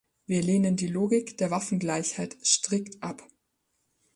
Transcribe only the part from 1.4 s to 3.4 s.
Waffengleichheit strikt ab.